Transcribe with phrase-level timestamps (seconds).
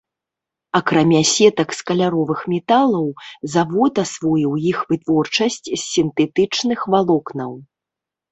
[0.77, 3.03] Акрамя сетак з каляровых металаў,
[3.55, 7.51] завод асвоіў іх вытворчасць з сінтэтычных валокнаў.